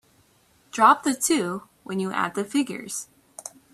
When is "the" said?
1.03-1.13, 2.33-2.43